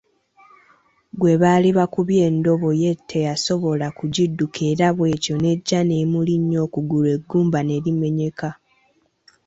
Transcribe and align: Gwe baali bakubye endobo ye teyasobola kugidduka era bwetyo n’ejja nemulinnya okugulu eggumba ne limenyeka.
Gwe 1.19 1.35
baali 1.41 1.69
bakubye 1.77 2.19
endobo 2.29 2.69
ye 2.81 2.91
teyasobola 3.09 3.85
kugidduka 3.97 4.59
era 4.71 4.87
bwetyo 4.97 5.33
n’ejja 5.41 5.79
nemulinnya 5.89 6.57
okugulu 6.65 7.07
eggumba 7.15 7.59
ne 7.63 7.77
limenyeka. 7.83 8.49